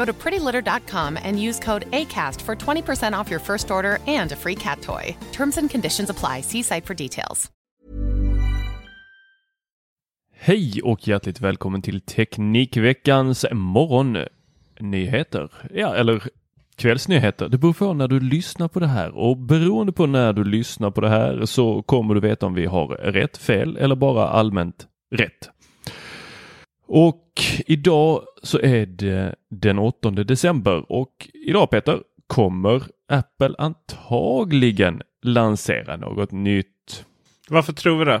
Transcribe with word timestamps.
Go 0.00 0.06
to 0.06 0.12
prettylitter.com 0.12 1.18
and 1.24 1.42
use 1.48 1.64
code 1.64 1.84
ACAST 1.90 2.40
for 2.40 2.56
20% 2.56 3.20
off 3.20 3.30
your 3.30 3.40
first 3.40 3.70
order 3.70 3.98
and 4.20 4.32
a 4.32 4.36
free 4.36 4.54
cat 4.54 4.82
toy. 4.82 5.16
Terms 5.32 5.58
and 5.58 5.70
conditions 5.70 6.10
apply. 6.10 6.42
See 6.42 6.62
site 6.62 6.86
for 6.86 6.94
details. 6.94 7.50
Hej 10.42 10.82
och 10.82 11.08
hjärtligt 11.08 11.40
välkommen 11.40 11.82
till 11.82 12.00
Teknikveckans 12.00 13.46
morgonnyheter. 13.52 15.50
Ja, 15.74 15.94
eller 15.94 16.22
kvällsnyheter. 16.76 17.48
Det 17.48 17.58
beror 17.58 17.72
på 17.72 17.92
när 17.92 18.08
du 18.08 18.20
lyssnar 18.20 18.68
på 18.68 18.80
det 18.80 18.86
här 18.86 19.18
och 19.18 19.36
beroende 19.36 19.92
på 19.92 20.06
när 20.06 20.32
du 20.32 20.44
lyssnar 20.44 20.90
på 20.90 21.00
det 21.00 21.08
här 21.08 21.46
så 21.46 21.82
kommer 21.82 22.14
du 22.14 22.20
veta 22.20 22.46
om 22.46 22.54
vi 22.54 22.66
har 22.66 22.88
rätt, 22.88 23.36
fel 23.36 23.76
eller 23.76 23.96
bara 23.96 24.28
allmänt 24.28 24.86
rätt. 25.10 25.50
Och 26.92 27.42
idag 27.66 28.22
så 28.42 28.58
är 28.58 28.86
det 28.86 29.34
den 29.50 29.78
8 29.78 30.10
december 30.10 30.92
och 30.92 31.28
idag 31.46 31.70
Peter 31.70 32.02
kommer 32.26 32.82
Apple 33.08 33.54
antagligen 33.58 35.02
lansera 35.22 35.96
något 35.96 36.32
nytt. 36.32 37.04
Varför 37.48 37.72
tror 37.72 37.98
vi 37.98 38.04
det? 38.04 38.20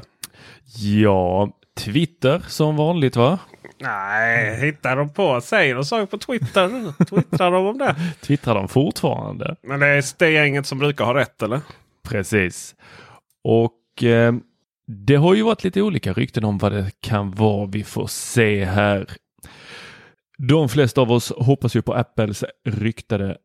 Ja, 0.76 1.50
Twitter 1.76 2.42
som 2.48 2.76
vanligt 2.76 3.16
va? 3.16 3.38
Nej, 3.78 4.60
hittar 4.60 4.96
de 4.96 5.12
på. 5.12 5.40
Säger 5.40 5.74
de 5.74 5.84
saker 5.84 6.06
på 6.06 6.18
Twitter? 6.18 7.04
Twittrar 7.04 7.50
de 7.50 7.66
om 7.66 7.78
det? 7.78 7.96
Twittrar 8.20 8.54
de 8.54 8.68
fortfarande? 8.68 9.56
Men 9.62 9.80
det 9.80 9.86
är 9.86 10.04
det 10.18 10.30
gänget 10.30 10.66
som 10.66 10.78
brukar 10.78 11.04
ha 11.04 11.14
rätt 11.14 11.42
eller? 11.42 11.60
Precis. 12.08 12.74
Och 13.44 14.04
eh, 14.04 14.34
det 14.92 15.16
har 15.16 15.34
ju 15.34 15.42
varit 15.42 15.64
lite 15.64 15.82
olika 15.82 16.12
rykten 16.12 16.44
om 16.44 16.58
vad 16.58 16.72
det 16.72 16.90
kan 17.00 17.30
vara 17.30 17.66
vi 17.66 17.84
får 17.84 18.06
se 18.06 18.64
här. 18.64 19.06
De 20.38 20.68
flesta 20.68 21.00
av 21.00 21.12
oss 21.12 21.32
hoppas 21.36 21.76
ju 21.76 21.82
på 21.82 21.94
Apples 21.94 22.44
ryktade 22.64 23.36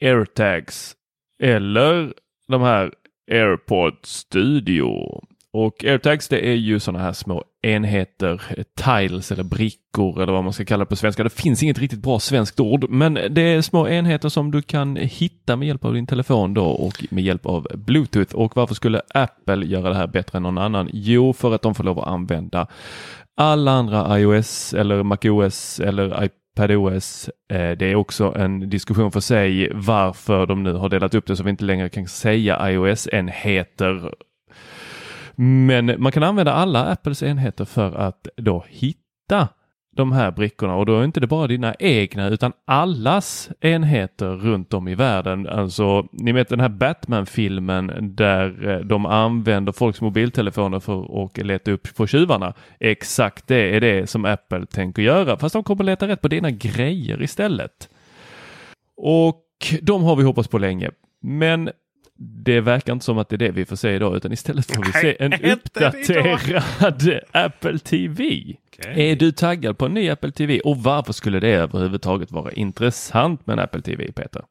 AirTags 0.00 0.94
eller 1.42 2.14
de 2.48 2.62
här 2.62 2.92
AirPod 3.30 3.94
Studio. 4.02 5.20
Och 5.54 5.84
AirTags 5.84 6.28
det 6.28 6.48
är 6.48 6.54
ju 6.54 6.80
sådana 6.80 7.04
här 7.04 7.12
små 7.12 7.44
enheter, 7.62 8.42
tiles 8.76 9.32
eller 9.32 9.42
brickor 9.42 10.22
eller 10.22 10.32
vad 10.32 10.44
man 10.44 10.52
ska 10.52 10.64
kalla 10.64 10.84
det 10.84 10.88
på 10.88 10.96
svenska. 10.96 11.24
Det 11.24 11.30
finns 11.30 11.62
inget 11.62 11.78
riktigt 11.78 12.02
bra 12.02 12.18
svenskt 12.18 12.60
ord, 12.60 12.90
men 12.90 13.14
det 13.14 13.42
är 13.42 13.62
små 13.62 13.88
enheter 13.88 14.28
som 14.28 14.50
du 14.50 14.62
kan 14.62 14.96
hitta 14.96 15.56
med 15.56 15.68
hjälp 15.68 15.84
av 15.84 15.94
din 15.94 16.06
telefon 16.06 16.54
då 16.54 16.64
och 16.64 17.04
med 17.10 17.24
hjälp 17.24 17.46
av 17.46 17.66
Bluetooth. 17.74 18.34
Och 18.34 18.56
varför 18.56 18.74
skulle 18.74 19.02
Apple 19.14 19.66
göra 19.66 19.88
det 19.88 19.94
här 19.94 20.06
bättre 20.06 20.36
än 20.36 20.42
någon 20.42 20.58
annan? 20.58 20.90
Jo, 20.92 21.32
för 21.32 21.54
att 21.54 21.62
de 21.62 21.74
får 21.74 21.84
lov 21.84 21.98
att 21.98 22.08
använda 22.08 22.66
alla 23.36 23.70
andra 23.72 24.20
iOS 24.20 24.74
eller 24.74 25.02
MacOS 25.02 25.80
eller 25.80 26.06
iPadOS. 26.24 26.38
PadOS. 26.54 27.30
Eh, 27.52 27.70
det 27.70 27.86
är 27.86 27.94
också 27.94 28.34
en 28.36 28.70
diskussion 28.70 29.12
för 29.12 29.20
sig 29.20 29.72
varför 29.74 30.46
de 30.46 30.62
nu 30.62 30.72
har 30.72 30.88
delat 30.88 31.14
upp 31.14 31.26
det 31.26 31.36
så 31.36 31.44
vi 31.44 31.50
inte 31.50 31.64
längre 31.64 31.88
kan 31.88 32.06
säga 32.06 32.70
iOS-enheter 32.70 34.14
men 35.42 35.94
man 35.98 36.12
kan 36.12 36.22
använda 36.22 36.52
alla 36.52 36.84
Apples 36.84 37.22
enheter 37.22 37.64
för 37.64 37.94
att 37.94 38.28
då 38.36 38.64
hitta 38.68 39.48
de 39.96 40.12
här 40.12 40.30
brickorna 40.30 40.74
och 40.74 40.86
då 40.86 40.98
är 40.98 41.04
inte 41.04 41.20
det 41.20 41.26
bara 41.26 41.46
dina 41.46 41.74
egna 41.78 42.28
utan 42.28 42.52
allas 42.64 43.50
enheter 43.60 44.26
runt 44.26 44.74
om 44.74 44.88
i 44.88 44.94
världen. 44.94 45.48
Alltså, 45.48 46.06
ni 46.12 46.32
vet 46.32 46.48
den 46.48 46.60
här 46.60 46.68
Batman-filmen 46.68 48.14
där 48.16 48.68
eh, 48.68 48.78
de 48.78 49.06
använder 49.06 49.72
folks 49.72 50.00
mobiltelefoner 50.00 50.80
för 50.80 51.24
att 51.24 51.38
leta 51.38 51.70
upp 51.70 51.96
på 51.96 52.06
tjuvarna. 52.06 52.54
Exakt 52.80 53.46
det 53.46 53.76
är 53.76 53.80
det 53.80 54.10
som 54.10 54.24
Apple 54.24 54.66
tänker 54.66 55.02
göra, 55.02 55.38
fast 55.38 55.52
de 55.52 55.64
kommer 55.64 55.84
leta 55.84 56.08
rätt 56.08 56.20
på 56.22 56.28
dina 56.28 56.50
grejer 56.50 57.22
istället. 57.22 57.88
Och 58.96 59.46
de 59.82 60.02
har 60.02 60.16
vi 60.16 60.22
hoppats 60.22 60.48
på 60.48 60.58
länge. 60.58 60.90
Men 61.22 61.70
det 62.18 62.60
verkar 62.60 62.92
inte 62.92 63.04
som 63.04 63.18
att 63.18 63.28
det 63.28 63.36
är 63.36 63.38
det 63.38 63.50
vi 63.50 63.64
får 63.64 63.76
se 63.76 63.90
idag 63.90 64.16
utan 64.16 64.32
istället 64.32 64.66
får 64.66 64.84
vi 64.84 64.92
se 64.92 65.16
en 65.18 65.32
uppdaterad 65.32 67.20
Apple 67.32 67.78
TV. 67.78 68.24
Okej. 68.78 69.10
Är 69.10 69.16
du 69.16 69.32
taggad 69.32 69.78
på 69.78 69.86
en 69.86 69.94
ny 69.94 70.10
Apple 70.10 70.32
TV 70.32 70.60
och 70.60 70.76
varför 70.76 71.12
skulle 71.12 71.40
det 71.40 71.48
överhuvudtaget 71.48 72.30
vara 72.30 72.52
intressant 72.52 73.46
med 73.46 73.52
en 73.52 73.58
Apple 73.58 73.82
TV 73.82 74.12
Peter? 74.12 74.42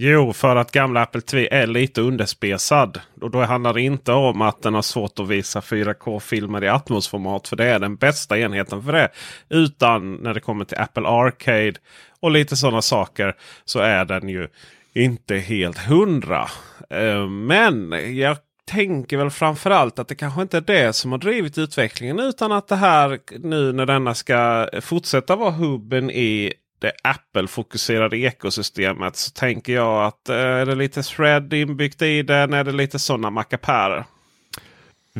Jo, 0.00 0.32
för 0.32 0.56
att 0.56 0.72
gamla 0.72 1.02
Apple 1.02 1.20
TV 1.20 1.48
är 1.50 1.66
lite 1.66 2.00
underspesad. 2.00 3.00
Och 3.20 3.30
då 3.30 3.42
handlar 3.42 3.74
det 3.74 3.82
inte 3.82 4.12
om 4.12 4.42
att 4.42 4.62
den 4.62 4.74
har 4.74 4.82
svårt 4.82 5.18
att 5.18 5.28
visa 5.28 5.60
4K-filmer 5.60 6.64
i 6.64 6.68
Atmos-format. 6.68 7.48
För 7.48 7.56
det 7.56 7.64
är 7.64 7.78
den 7.78 7.96
bästa 7.96 8.38
enheten 8.38 8.82
för 8.82 8.92
det. 8.92 9.08
Utan 9.48 10.14
när 10.14 10.34
det 10.34 10.40
kommer 10.40 10.64
till 10.64 10.78
Apple 10.78 11.08
Arcade 11.08 11.74
och 12.20 12.30
lite 12.30 12.56
sådana 12.56 12.82
saker 12.82 13.34
så 13.64 13.78
är 13.78 14.04
den 14.04 14.28
ju 14.28 14.48
inte 14.92 15.36
helt 15.36 15.78
hundra. 15.78 16.48
Eh, 16.90 17.26
Men 17.28 17.94
jag 18.16 18.36
tänker 18.64 19.16
väl 19.16 19.30
framförallt 19.30 19.98
att 19.98 20.08
det 20.08 20.14
kanske 20.14 20.42
inte 20.42 20.56
är 20.56 20.60
det 20.60 20.92
som 20.92 21.12
har 21.12 21.18
drivit 21.18 21.58
utvecklingen. 21.58 22.20
Utan 22.20 22.52
att 22.52 22.68
det 22.68 22.76
här 22.76 23.18
nu 23.38 23.72
när 23.72 23.86
denna 23.86 24.14
ska 24.14 24.68
fortsätta 24.80 25.36
vara 25.36 25.50
hubben 25.50 26.10
i 26.10 26.52
det 26.80 26.92
Apple-fokuserade 27.04 28.16
ekosystemet. 28.16 29.16
Så 29.16 29.30
tänker 29.30 29.72
jag 29.72 30.04
att 30.04 30.28
eh, 30.28 30.36
är 30.36 30.66
det 30.66 30.74
lite 30.74 31.02
thread 31.02 31.52
inbyggt 31.52 32.02
i 32.02 32.22
den? 32.22 32.52
Är 32.52 32.64
det 32.64 32.72
lite 32.72 32.98
sådana 32.98 33.30
mackapärer? 33.30 34.04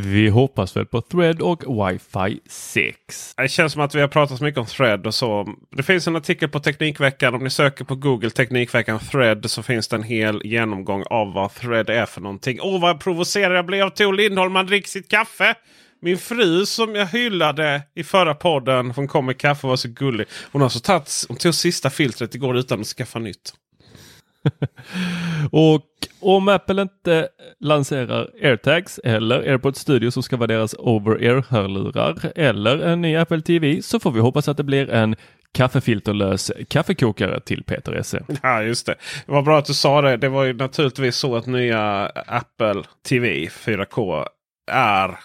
Vi 0.00 0.28
hoppas 0.28 0.76
väl 0.76 0.86
på 0.86 1.00
Thread 1.00 1.42
och 1.42 1.62
Wi-Fi 1.62 2.40
6. 2.46 3.34
Det 3.36 3.48
känns 3.48 3.72
som 3.72 3.82
att 3.82 3.94
vi 3.94 4.00
har 4.00 4.08
pratat 4.08 4.38
så 4.38 4.44
mycket 4.44 4.60
om 4.60 4.66
Thread 4.66 5.06
och 5.06 5.14
så. 5.14 5.54
Det 5.76 5.82
finns 5.82 6.06
en 6.06 6.16
artikel 6.16 6.48
på 6.48 6.60
Teknikveckan. 6.60 7.34
Om 7.34 7.44
ni 7.44 7.50
söker 7.50 7.84
på 7.84 7.94
Google 7.94 8.30
Teknikveckan 8.30 8.98
Thread 8.98 9.50
så 9.50 9.62
finns 9.62 9.88
det 9.88 9.96
en 9.96 10.02
hel 10.02 10.40
genomgång 10.44 11.04
av 11.10 11.32
vad 11.32 11.54
Thread 11.54 11.90
är 11.90 12.06
för 12.06 12.20
någonting. 12.20 12.58
Åh 12.62 12.80
vad 12.80 13.00
provocerad 13.00 13.56
jag 13.56 13.66
blev 13.66 13.86
av 13.86 13.90
Tor 13.90 14.12
Lindholm. 14.12 14.52
Man 14.52 14.66
dricker 14.66 14.88
sitt 14.88 15.10
kaffe. 15.10 15.54
Min 16.02 16.18
fru 16.18 16.66
som 16.66 16.94
jag 16.94 17.06
hyllade 17.06 17.82
i 17.94 18.04
förra 18.04 18.34
podden. 18.34 18.90
Hon 18.90 19.08
kom 19.08 19.26
med 19.26 19.38
kaffe 19.38 19.66
och 19.66 19.68
var 19.68 19.76
så 19.76 19.88
gullig. 19.88 20.26
Hon 20.52 20.62
har 20.62 20.68
så 20.68 20.80
tagit, 20.80 21.24
hon 21.28 21.36
tog 21.36 21.54
sista 21.54 21.90
filtret 21.90 22.34
igår 22.34 22.56
utan 22.56 22.80
att 22.80 22.86
skaffa 22.86 23.18
nytt. 23.18 23.52
Och 25.50 25.82
om 26.20 26.48
Apple 26.48 26.82
inte 26.82 27.28
lanserar 27.60 28.30
AirTags 28.42 29.00
eller 29.04 29.38
AirPods 29.38 29.80
Studio 29.80 30.10
som 30.10 30.22
ska 30.22 30.36
vara 30.36 30.46
deras 30.46 30.74
over-ear-hörlurar 30.78 32.32
eller 32.34 32.78
en 32.78 33.00
ny 33.00 33.16
Apple 33.16 33.40
TV 33.40 33.82
så 33.82 34.00
får 34.00 34.10
vi 34.10 34.20
hoppas 34.20 34.48
att 34.48 34.56
det 34.56 34.64
blir 34.64 34.90
en 34.90 35.16
kaffefilterlös 35.52 36.52
kaffekokare 36.68 37.40
till 37.40 37.64
Peter 37.64 37.92
Esse. 37.92 38.24
Ja 38.42 38.62
just 38.62 38.86
det. 38.86 38.94
Det 39.26 39.32
var 39.32 39.42
bra 39.42 39.58
att 39.58 39.66
du 39.66 39.74
sa 39.74 40.02
det. 40.02 40.16
Det 40.16 40.28
var 40.28 40.44
ju 40.44 40.52
naturligtvis 40.52 41.16
så 41.16 41.36
att 41.36 41.46
nya 41.46 42.06
Apple 42.26 42.82
TV 43.08 43.46
4K 43.46 44.26
är 44.70 45.18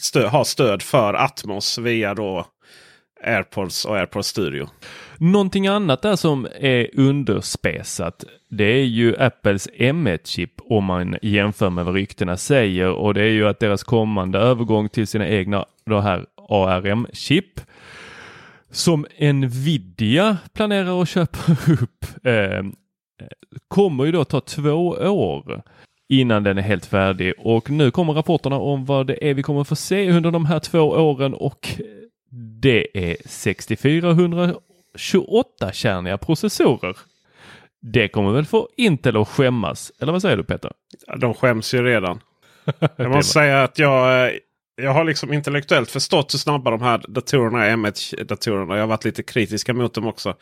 stö 0.00 0.26
har 0.26 0.44
stöd 0.44 0.82
för 0.82 1.14
Atmos 1.14 1.78
via 1.78 2.14
då 2.14 2.46
AirPods 3.22 3.84
och 3.84 3.96
AirPods 3.96 4.28
Studio. 4.28 4.68
Någonting 5.18 5.66
annat 5.66 6.02
där 6.02 6.16
som 6.16 6.48
är 6.60 7.00
underspesat 7.00 8.24
det 8.50 8.64
är 8.64 8.84
ju 8.84 9.16
Apples 9.16 9.68
M1-chip 9.68 10.50
om 10.58 10.84
man 10.84 11.16
jämför 11.22 11.70
med 11.70 11.84
vad 11.84 11.94
ryktena 11.94 12.36
säger 12.36 12.90
och 12.90 13.14
det 13.14 13.22
är 13.22 13.30
ju 13.30 13.48
att 13.48 13.60
deras 13.60 13.84
kommande 13.84 14.38
övergång 14.38 14.88
till 14.88 15.06
sina 15.06 15.28
egna 15.28 15.64
det 15.86 16.02
här 16.02 16.26
ARM-chip 16.36 17.60
som 18.70 19.06
Nvidia 19.20 20.36
planerar 20.52 21.02
att 21.02 21.08
köpa 21.08 21.38
upp 21.82 22.26
eh, 22.26 22.64
kommer 23.68 24.04
ju 24.04 24.12
då 24.12 24.24
ta 24.24 24.40
två 24.40 24.88
år 25.00 25.62
innan 26.08 26.42
den 26.42 26.58
är 26.58 26.62
helt 26.62 26.86
färdig 26.86 27.32
och 27.38 27.70
nu 27.70 27.90
kommer 27.90 28.12
rapporterna 28.12 28.56
om 28.58 28.84
vad 28.84 29.06
det 29.06 29.30
är 29.30 29.34
vi 29.34 29.42
kommer 29.42 29.64
få 29.64 29.76
se 29.76 30.10
under 30.10 30.30
de 30.30 30.44
här 30.44 30.58
två 30.58 30.78
åren 30.80 31.34
och 31.34 31.68
det 32.60 32.86
är 32.94 33.16
6428 33.24 35.72
kärniga 35.72 36.18
processorer. 36.18 36.96
Det 37.82 38.08
kommer 38.08 38.32
väl 38.32 38.46
få 38.46 38.68
Intel 38.76 39.16
att 39.16 39.28
skämmas, 39.28 39.92
eller 40.00 40.12
vad 40.12 40.22
säger 40.22 40.36
du 40.36 40.44
Peter? 40.44 40.72
Ja, 41.06 41.16
de 41.16 41.34
skäms 41.34 41.74
ju 41.74 41.82
redan. 41.82 42.20
Jag 42.96 43.10
måste 43.10 43.32
säga 43.32 43.62
att 43.62 43.78
jag, 43.78 44.26
eh, 44.26 44.32
jag 44.82 44.92
har 44.92 45.04
liksom 45.04 45.32
intellektuellt 45.32 45.90
förstått 45.90 46.34
hur 46.34 46.38
snabba 46.38 46.70
de 46.70 46.82
här 46.82 47.04
datorerna 47.08 47.66
är, 47.66 47.76
M1-datorerna. 47.76 48.74
Jag 48.74 48.82
har 48.82 48.88
varit 48.88 49.04
lite 49.04 49.22
kritiska 49.22 49.74
mot 49.74 49.94
dem 49.94 50.06
också. 50.06 50.34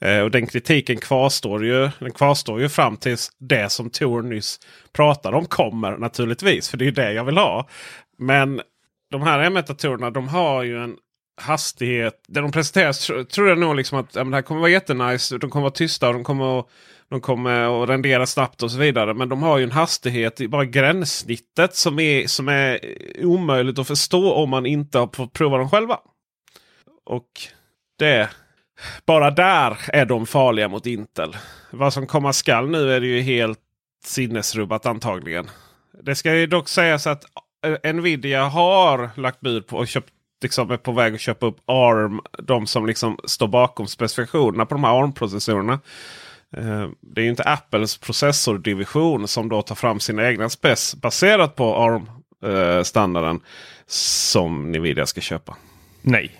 Eh, 0.00 0.20
och 0.20 0.30
den 0.30 0.46
kritiken 0.46 0.96
kvarstår 0.96 1.64
ju, 1.64 1.90
den 1.98 2.12
kvarstår 2.12 2.60
ju 2.60 2.68
fram 2.68 2.96
tills 2.96 3.30
det 3.38 3.72
som 3.72 3.90
Tor 3.90 4.22
nyss 4.22 4.60
pratade 4.92 5.36
om 5.36 5.46
kommer 5.46 5.96
naturligtvis. 5.96 6.68
För 6.68 6.76
det 6.76 6.84
är 6.84 6.86
ju 6.86 6.92
det 6.92 7.12
jag 7.12 7.24
vill 7.24 7.38
ha. 7.38 7.68
Men 8.18 8.60
de 9.10 9.22
här 9.22 9.50
M1-datorerna 9.50 10.10
de 10.10 10.28
har 10.28 10.62
ju 10.62 10.82
en 10.82 10.96
hastighet. 11.40 12.24
Där 12.28 12.42
de 12.42 12.52
presenteras 12.52 13.06
tror 13.06 13.48
jag 13.48 13.58
nog 13.58 13.76
liksom 13.76 13.98
att 13.98 14.14
ja, 14.14 14.24
det 14.24 14.34
här 14.34 14.42
kommer 14.42 14.60
vara 14.60 14.70
jättenice. 14.70 15.38
De 15.38 15.50
kommer 15.50 15.62
vara 15.62 15.72
tysta 15.72 16.08
och 16.08 16.14
de 16.14 16.24
kommer 16.24 16.60
att, 16.60 16.68
de 17.08 17.20
kommer 17.20 17.82
att 17.82 17.88
rendera 17.88 18.26
snabbt 18.26 18.62
och 18.62 18.70
så 18.70 18.78
vidare. 18.78 19.14
Men 19.14 19.28
de 19.28 19.42
har 19.42 19.58
ju 19.58 19.64
en 19.64 19.72
hastighet 19.72 20.40
i 20.40 20.48
bara 20.48 20.64
gränssnittet 20.64 21.76
som 21.76 21.98
är, 21.98 22.26
som 22.26 22.48
är 22.48 22.80
omöjligt 23.24 23.78
att 23.78 23.86
förstå 23.86 24.32
om 24.32 24.50
man 24.50 24.66
inte 24.66 24.98
har 24.98 25.10
fått 25.14 25.32
prova 25.32 25.58
dem 25.58 25.70
själva. 25.70 25.98
Och 27.04 27.28
det 27.98 28.30
bara 29.06 29.30
där 29.30 29.76
är 29.88 30.04
de 30.04 30.26
farliga 30.26 30.68
mot 30.68 30.86
Intel. 30.86 31.36
Vad 31.70 31.92
som 31.92 32.06
komma 32.06 32.32
skall 32.32 32.70
nu 32.70 32.92
är 32.92 33.00
det 33.00 33.06
ju 33.06 33.20
helt 33.20 33.60
sinnesrubbat 34.04 34.86
antagligen. 34.86 35.50
Det 36.02 36.14
ska 36.14 36.34
ju 36.34 36.46
dock 36.46 36.68
sägas 36.68 37.06
att 37.06 37.24
Nvidia 37.94 38.44
har 38.44 39.10
lagt 39.16 39.40
bud 39.40 39.66
på 39.66 39.76
och 39.76 39.88
köpt 39.88 40.12
liksom 40.42 40.70
är 40.70 40.76
på 40.76 40.92
väg 40.92 41.14
att 41.14 41.20
köpa 41.20 41.46
upp 41.46 41.56
ARM. 41.66 42.20
De 42.42 42.66
som 42.66 42.86
liksom 42.86 43.18
står 43.24 43.48
bakom 43.48 43.86
specifikationerna 43.86 44.66
på 44.66 44.74
de 44.74 44.84
här 44.84 45.02
ARM-processorerna. 45.02 45.80
Eh, 46.56 46.88
det 47.00 47.22
är 47.22 47.28
inte 47.28 47.42
Apples 47.42 47.98
processordivision 47.98 49.28
som 49.28 49.48
då 49.48 49.62
tar 49.62 49.74
fram 49.74 50.00
sina 50.00 50.28
egna 50.28 50.48
spec 50.48 50.94
baserat 50.94 51.56
på 51.56 51.76
ARM-standarden. 51.76 53.40
som 53.86 54.72
Nvidia 54.72 55.06
ska 55.06 55.20
köpa. 55.20 55.56
Nej, 56.02 56.30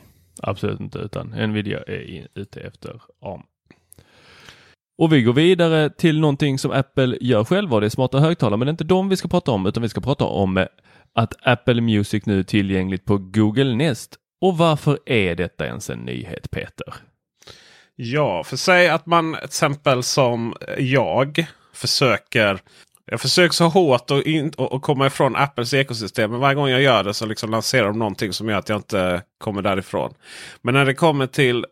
absolut 0.43 0.81
inte. 0.81 0.99
Utan 0.99 1.27
Nvidia 1.27 1.83
är 1.87 2.27
ute 2.35 2.61
efter 2.61 3.01
ARM. 3.21 3.43
Och 4.99 5.13
vi 5.13 5.23
går 5.23 5.33
vidare 5.33 5.91
till 5.91 6.21
någonting 6.21 6.59
som 6.59 6.71
Apple 6.71 7.19
gör 7.21 7.45
själva 7.45 7.81
det 7.81 7.87
är 7.87 7.91
smarta 7.91 8.19
högtalare. 8.19 8.57
Men 8.57 8.67
det 8.67 8.69
är 8.69 8.73
inte 8.73 8.85
de 8.85 9.09
vi 9.09 9.17
ska 9.17 9.29
prata 9.29 9.51
om 9.51 9.67
utan 9.67 9.83
vi 9.83 9.89
ska 9.89 10.01
prata 10.01 10.25
om 10.25 10.57
eh, 10.57 10.67
att 11.15 11.35
Apple 11.43 11.81
Music 11.81 12.27
nu 12.27 12.39
är 12.39 12.43
tillgängligt 12.43 13.05
på 13.05 13.19
Google 13.19 13.75
Nest. 13.75 14.17
Och 14.41 14.59
varför 14.59 14.99
är 15.07 15.35
detta 15.35 15.67
ens 15.67 15.91
en 15.91 15.99
nyhet 15.99 16.51
Peter? 16.51 16.95
Ja, 17.97 18.45
för 18.45 18.57
säg 18.57 18.89
att 18.89 19.07
man 19.07 19.35
till 19.35 19.45
exempel 19.45 20.03
som 20.03 20.55
jag 20.79 21.47
försöker 21.73 22.61
jag 23.07 23.21
försöker 23.21 23.55
så 23.55 23.69
hårt 23.69 24.11
att 24.11 24.27
in, 24.27 24.53
och, 24.57 24.83
komma 24.83 25.07
ifrån 25.07 25.37
Apples 25.37 25.75
ekosystem. 25.75 26.31
Men 26.31 26.41
varje 26.41 26.55
gång 26.55 26.69
jag 26.69 26.83
gör 26.83 27.05
det 27.05 27.15
så 27.15 27.27
liksom 27.27 27.51
lanserar 27.51 27.87
de 27.87 27.99
någonting 27.99 28.33
som 28.33 28.49
gör 28.49 28.59
att 28.59 28.69
jag 28.69 28.79
inte 28.79 29.23
kommer 29.39 29.63
därifrån. 29.63 30.15
Men 30.63 30.75
när 30.75 30.85
det 30.85 30.95
kommer 30.95 31.27
till 31.27 31.67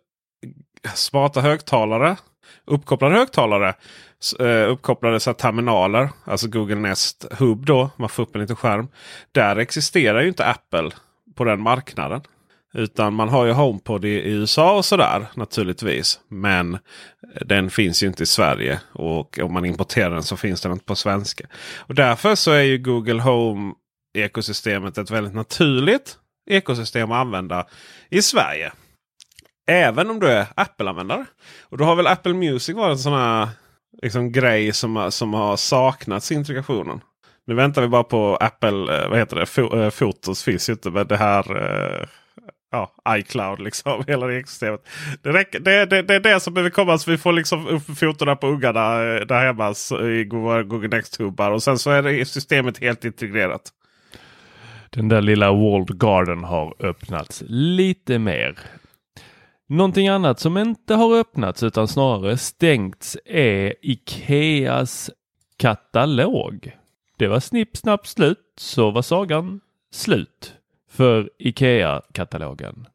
smarta 0.94 1.40
högtalare, 1.40 2.16
uppkopplade 2.70 3.14
högtalare, 3.14 3.74
eh, 4.38 4.70
uppkopplade 4.70 5.20
så 5.20 5.32
terminaler. 5.32 6.08
Alltså 6.24 6.48
Google 6.48 6.74
Nest 6.74 7.26
Hub 7.30 7.66
då. 7.66 7.90
Man 7.96 8.08
får 8.08 8.22
upp 8.22 8.34
en 8.34 8.40
liten 8.40 8.56
skärm. 8.56 8.88
Där 9.32 9.56
existerar 9.56 10.22
ju 10.22 10.28
inte 10.28 10.46
Apple 10.46 10.90
på 11.34 11.44
den 11.44 11.60
marknaden. 11.60 12.20
Utan 12.74 13.14
man 13.14 13.28
har 13.28 13.44
ju 13.44 13.52
HomePod 13.52 14.04
i, 14.04 14.08
i 14.08 14.32
USA 14.32 14.76
och 14.76 14.84
sådär 14.84 15.26
naturligtvis. 15.34 16.20
Men 16.28 16.78
den 17.46 17.70
finns 17.70 18.02
ju 18.02 18.06
inte 18.06 18.22
i 18.22 18.26
Sverige. 18.26 18.80
Och 18.92 19.38
om 19.38 19.52
man 19.52 19.64
importerar 19.64 20.10
den 20.10 20.22
så 20.22 20.36
finns 20.36 20.60
den 20.60 20.72
inte 20.72 20.84
på 20.84 20.94
svenska. 20.94 21.46
Och 21.76 21.94
därför 21.94 22.34
så 22.34 22.50
är 22.50 22.62
ju 22.62 22.78
Google 22.78 23.22
Home 23.22 23.74
ekosystemet 24.14 24.98
ett 24.98 25.10
väldigt 25.10 25.34
naturligt 25.34 26.18
ekosystem 26.50 27.12
att 27.12 27.20
använda 27.20 27.66
i 28.10 28.22
Sverige. 28.22 28.72
Även 29.70 30.10
om 30.10 30.20
du 30.20 30.28
är 30.28 30.46
Apple-användare. 30.54 31.24
Och 31.62 31.78
då 31.78 31.84
har 31.84 31.96
väl 31.96 32.06
Apple 32.06 32.34
Music 32.34 32.76
varit 32.76 32.92
en 32.92 32.98
sån 32.98 33.12
här 33.12 33.48
liksom, 34.02 34.32
grej 34.32 34.72
som, 34.72 35.12
som 35.12 35.34
har 35.34 35.56
saknats 35.56 36.32
i 36.32 36.34
integrationen. 36.34 37.00
Nu 37.46 37.54
väntar 37.54 37.82
vi 37.82 37.88
bara 37.88 38.04
på 38.04 38.36
Apple, 38.36 38.68
eh, 38.68 39.08
vad 39.08 39.18
heter 39.18 39.36
det, 39.36 39.84
eh, 39.84 39.90
Fotos 39.90 40.44
finns 40.44 40.68
ju 40.68 40.72
inte. 40.72 40.90
Men 40.90 41.06
det 41.06 41.16
här 41.16 41.56
eh, 41.56 42.06
ja, 42.70 42.92
iCloud 43.08 43.60
liksom. 43.60 44.04
Hela 44.06 44.26
det 44.26 44.38
ekosystemet. 44.38 44.80
Det, 45.22 45.32
räcker, 45.32 45.60
det, 45.60 45.86
det, 45.86 46.02
det 46.02 46.14
är 46.14 46.20
det 46.20 46.40
som 46.40 46.54
behöver 46.54 46.70
komma 46.70 46.98
så 46.98 47.10
vi 47.10 47.18
får 47.18 47.32
liksom 47.32 47.66
upp 47.66 47.98
fotona 47.98 48.36
på 48.36 48.46
ungarna 48.46 48.98
där 49.24 49.46
hemma 49.46 49.74
i 50.10 50.24
Google 50.24 50.88
Next-hubbar. 50.88 51.50
Och 51.50 51.62
sen 51.62 51.78
så 51.78 51.90
är 51.90 52.02
det 52.02 52.24
systemet 52.24 52.78
helt 52.78 53.04
integrerat. 53.04 53.62
Den 54.90 55.08
där 55.08 55.20
lilla 55.20 55.52
Walled 55.52 56.00
Garden 56.00 56.44
har 56.44 56.74
öppnats 56.78 57.42
lite 57.46 58.18
mer. 58.18 58.58
Någonting 59.70 60.08
annat 60.08 60.40
som 60.40 60.58
inte 60.58 60.94
har 60.94 61.16
öppnats 61.16 61.62
utan 61.62 61.88
snarare 61.88 62.36
stängts 62.36 63.16
är 63.24 63.74
Ikeas 63.82 65.10
katalog. 65.56 66.76
Det 67.16 67.28
var 67.28 67.40
snipp 67.40 67.76
snapp 67.76 68.06
slut 68.06 68.52
så 68.56 68.90
var 68.90 69.02
sagan 69.02 69.60
slut 69.92 70.54
för 70.90 71.30
Ikea-katalogen. 71.38 72.86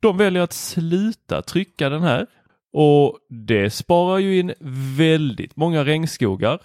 De 0.00 0.16
väljer 0.16 0.42
att 0.42 0.52
sluta 0.52 1.42
trycka 1.42 1.88
den 1.88 2.02
här 2.02 2.26
och 2.72 3.18
det 3.28 3.70
sparar 3.70 4.18
ju 4.18 4.38
in 4.38 4.54
väldigt 4.96 5.56
många 5.56 5.84
regnskogar. 5.84 6.60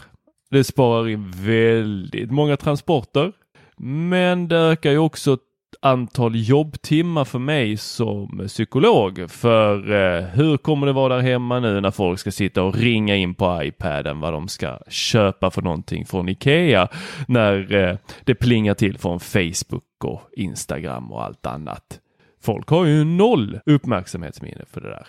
Det 0.50 0.64
sparar 0.64 1.08
in 1.08 1.32
väldigt 1.36 2.32
många 2.32 2.58
transporter. 2.58 3.34
Men 3.80 4.48
det 4.48 4.58
ökar 4.58 4.92
ju 4.92 4.98
också 4.98 5.38
antal 5.80 6.36
jobbtimmar 6.36 7.26
för 7.26 7.40
mig 7.40 7.78
som 7.78 8.44
psykolog. 8.48 9.32
För 9.32 9.92
eh, 9.92 10.24
hur 10.24 10.58
kommer 10.58 10.88
det 10.88 10.94
vara 10.94 11.16
där 11.16 11.22
hemma 11.22 11.60
nu 11.60 11.82
när 11.82 11.92
folk 11.92 12.20
ska 12.20 12.32
sitta 12.32 12.64
och 12.64 12.76
ringa 12.76 13.16
in 13.16 13.36
på 13.36 13.64
iPaden 13.64 14.20
vad 14.20 14.34
de 14.34 14.48
ska 14.48 14.80
köpa 14.90 15.52
för 15.52 15.62
någonting 15.62 16.06
från 16.06 16.30
Ikea 16.30 16.88
när 17.28 17.74
eh, 17.74 17.98
det 18.24 18.36
plingar 18.36 18.74
till 18.74 18.98
från 18.98 19.20
Facebook 19.20 20.04
och 20.04 20.22
Instagram 20.32 21.12
och 21.12 21.24
allt 21.24 21.46
annat. 21.46 22.00
Folk 22.42 22.68
har 22.68 22.86
ju 22.86 23.04
noll 23.04 23.60
uppmärksamhetsminne 23.66 24.66
för 24.72 24.82
det 24.82 24.90
där. 24.90 25.08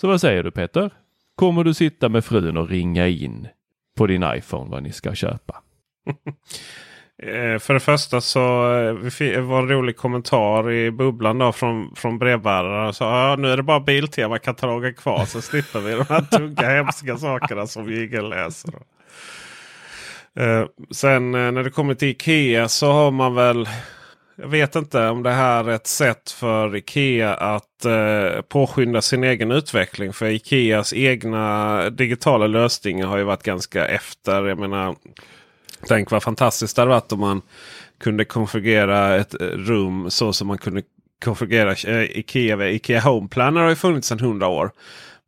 Så 0.00 0.08
vad 0.08 0.20
säger 0.20 0.42
du 0.42 0.50
Peter? 0.50 0.90
Kommer 1.34 1.64
du 1.64 1.74
sitta 1.74 2.08
med 2.08 2.24
frun 2.24 2.56
och 2.56 2.68
ringa 2.68 3.08
in 3.08 3.48
på 3.96 4.06
din 4.06 4.24
iPhone 4.36 4.70
vad 4.70 4.82
ni 4.82 4.92
ska 4.92 5.14
köpa? 5.14 5.62
Eh, 7.22 7.58
för 7.58 7.74
det 7.74 7.80
första 7.80 8.20
så 8.20 8.40
eh, 8.40 9.40
var 9.40 9.58
en 9.58 9.68
rolig 9.68 9.96
kommentar 9.96 10.70
i 10.70 10.90
bubblan 10.90 11.38
då 11.38 11.52
från, 11.52 11.94
från 11.94 12.18
brevbäraren. 12.18 12.94
Så, 12.94 13.04
ja, 13.04 13.36
nu 13.38 13.48
är 13.48 13.56
det 13.56 13.62
bara 13.62 13.80
Biltema-katalogen 13.80 14.94
kvar 14.94 15.24
så 15.24 15.40
slipper 15.40 15.80
vi 15.80 15.92
de 15.92 16.04
här 16.08 16.20
tunga 16.30 16.68
hemska 16.68 17.16
sakerna 17.16 17.66
som 17.66 17.90
Jigel 17.90 18.28
läser. 18.28 18.74
Eh, 20.38 20.64
sen 20.90 21.30
när 21.30 21.62
det 21.62 21.70
kommer 21.70 21.94
till 21.94 22.08
Ikea 22.08 22.68
så 22.68 22.92
har 22.92 23.10
man 23.10 23.34
väl 23.34 23.68
jag 24.38 24.48
vet 24.48 24.76
inte 24.76 25.08
om 25.08 25.22
det 25.22 25.30
här 25.30 25.64
är 25.64 25.74
ett 25.74 25.86
sätt 25.86 26.30
för 26.30 26.76
Ikea 26.76 27.34
att 27.34 27.84
eh, 27.84 28.40
påskynda 28.48 29.02
sin 29.02 29.24
egen 29.24 29.50
utveckling. 29.50 30.12
För 30.12 30.26
Ikeas 30.26 30.92
egna 30.92 31.90
digitala 31.90 32.46
lösningar 32.46 33.06
har 33.06 33.18
ju 33.18 33.24
varit 33.24 33.42
ganska 33.42 33.86
efter. 33.86 34.46
Jag 34.46 34.58
menar, 34.58 34.96
Tänk 35.88 36.10
vad 36.10 36.22
fantastiskt 36.22 36.76
det 36.76 36.82
hade 36.82 36.90
varit 36.90 37.12
om 37.12 37.20
man 37.20 37.42
kunde 38.00 38.24
konfigurera 38.24 39.16
ett 39.16 39.40
eh, 39.40 39.46
rum 39.46 40.10
så 40.10 40.32
som 40.32 40.48
man 40.48 40.58
kunde 40.58 40.82
konfigurera 41.24 41.72
eh, 41.72 42.18
Ikea. 42.18 42.70
Ikea 42.70 43.00
Home 43.00 43.28
Planner 43.28 43.60
har 43.60 43.68
ju 43.68 43.76
funnits 43.76 44.08
sedan 44.08 44.20
100 44.20 44.48
år. 44.48 44.70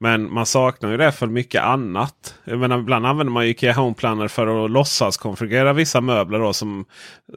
Men 0.01 0.33
man 0.33 0.47
saknar 0.47 0.91
ju 0.91 0.97
det 0.97 1.13
för 1.13 1.27
mycket 1.27 1.63
annat. 1.63 2.35
Jag 2.45 2.59
menar, 2.59 2.79
ibland 2.79 3.07
använder 3.07 3.33
man 3.33 3.45
ju 3.45 3.51
Ikea 3.51 3.73
Home 3.73 3.95
Planner 3.95 4.29
för 4.29 4.65
att 4.65 4.71
låtsas 4.71 5.17
konfigurera 5.17 5.73
vissa 5.73 6.01
möbler. 6.01 6.39
Då, 6.39 6.53
som, 6.53 6.85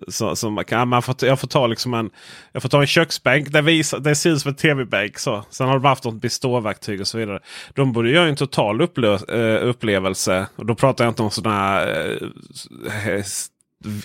så, 0.08 0.36
som 0.36 0.63
ja, 0.70 0.86
man 0.86 1.01
får, 1.01 1.15
jag, 1.22 1.39
får 1.39 1.48
ta 1.48 1.68
liksom 1.68 1.94
en, 1.94 2.10
jag 2.51 2.62
får 2.62 2.70
ta 2.70 2.82
en 2.82 2.88
köksbänk. 2.88 3.50
Det, 3.50 3.62
visar, 3.62 4.00
det 4.00 4.15
ser 4.15 4.30
ut 4.30 4.41
som 4.41 4.50
en 4.50 4.56
tv-bänk. 4.56 5.18
Så. 5.20 5.44
Sen 5.50 5.68
har 5.68 5.74
de 5.74 5.86
haft 5.86 6.03
något 6.03 6.22
beståverktyg 6.22 7.01
och 7.01 7.08
så 7.08 7.18
vidare. 7.18 7.39
De 7.74 7.94
borde 7.94 8.12
göra 8.12 8.27
en 8.27 8.36
total 8.36 8.82
eh, 8.82 8.88
upplevelse. 9.62 10.48
Och 10.56 10.65
då 10.65 10.75
pratar 10.75 11.06
jag 11.06 11.12
inte 11.12 11.24
om 11.24 11.32
sådana 11.32 11.84
eh, 11.84 12.18
eh, 13.06 13.24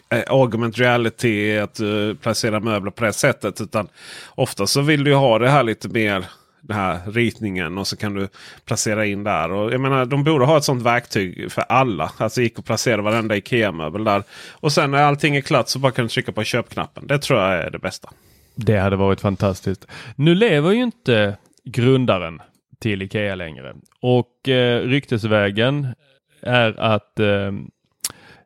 här 0.09 0.25
augment 0.27 0.79
reality, 0.79 1.57
att 1.57 1.75
du 1.75 2.15
placerar 2.15 2.61
möbler 2.61 2.91
på 2.91 3.05
det 3.05 3.13
sättet. 3.13 3.61
Utan 3.61 3.89
ofta 4.35 4.67
så 4.67 4.81
vill 4.81 5.05
du 5.05 5.15
ha 5.15 5.39
det 5.39 5.49
här 5.49 5.63
lite 5.63 5.89
mer 5.89 6.27
den 6.69 6.77
här 6.77 7.01
ritningen 7.07 7.79
och 7.79 7.87
så 7.87 7.97
kan 7.97 8.15
du 8.15 8.29
placera 8.65 9.07
in 9.07 9.25
där. 9.25 9.53
Och 9.53 9.73
jag 9.73 9.81
menar, 9.81 10.07
de 10.07 10.25
borde 10.25 10.45
ha 10.45 10.57
ett 10.57 10.65
sånt 10.65 10.83
verktyg 10.83 11.53
för 11.53 11.63
alla. 11.63 12.13
Alltså 12.17 12.43
gick 12.43 12.59
att 12.59 12.65
placera 12.65 13.03
varenda 13.03 13.37
Ikea-möbel 13.37 14.05
där. 14.05 14.23
Och 14.53 14.73
sen 14.73 14.91
när 14.91 15.03
allting 15.03 15.37
är 15.37 15.41
klart 15.41 15.69
så 15.69 15.79
bara 15.79 15.93
kan 15.93 16.05
du 16.05 16.09
trycka 16.09 16.33
på 16.33 16.45
köpknappen. 16.45 17.07
Det 17.07 17.19
tror 17.19 17.41
jag 17.41 17.53
är 17.53 17.71
det 17.71 17.79
bästa. 17.79 18.11
Det 18.55 18.79
hade 18.79 18.97
varit 18.97 19.21
fantastiskt. 19.21 19.87
Nu 20.17 20.35
lever 20.35 20.73
ju 20.73 20.83
inte 20.83 21.37
grundaren 21.65 22.43
till 22.81 23.03
Ikea 23.03 23.35
längre 23.35 23.75
och 24.01 24.49
eh, 24.49 24.81
ryktesvägen 24.81 25.95
är 26.43 26.81
att 26.81 27.21
eh, 27.21 27.53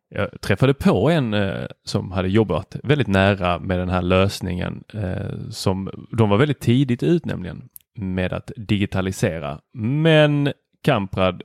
jag 0.08 0.40
träffade 0.40 0.74
på 0.74 1.10
en 1.10 1.34
eh, 1.34 1.66
som 1.84 2.12
hade 2.12 2.28
jobbat 2.28 2.76
väldigt 2.82 3.08
nära 3.08 3.58
med 3.58 3.78
den 3.78 3.88
här 3.88 4.02
lösningen 4.02 4.84
eh, 4.94 5.50
som 5.50 6.06
de 6.12 6.28
var 6.28 6.36
väldigt 6.36 6.60
tidigt 6.60 7.02
ut 7.02 7.24
nämligen 7.24 7.68
med 7.98 8.32
att 8.32 8.52
digitalisera. 8.56 9.60
Men 9.74 10.52
Kamprad 10.82 11.42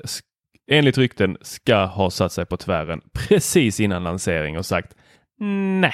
enligt 0.71 0.97
rykten 0.97 1.37
ska 1.41 1.85
ha 1.85 2.09
satt 2.09 2.31
sig 2.31 2.45
på 2.45 2.57
tvären 2.57 3.01
precis 3.13 3.79
innan 3.79 4.03
lansering 4.03 4.57
och 4.57 4.65
sagt 4.65 4.95
nej. 5.79 5.93